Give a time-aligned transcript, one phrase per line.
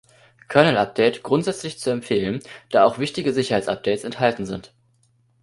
[0.47, 2.39] Kernel-update grundsätzlich zu empfehlen,
[2.71, 4.73] da auch wichtige Sicherheitsupdates enthalten sind.